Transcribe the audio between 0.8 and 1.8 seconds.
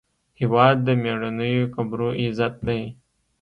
د میړنیو